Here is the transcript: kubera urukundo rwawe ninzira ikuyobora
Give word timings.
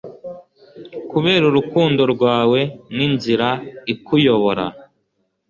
kubera 1.11 1.43
urukundo 1.51 2.01
rwawe 2.13 2.59
ninzira 2.95 3.47
ikuyobora 3.93 4.65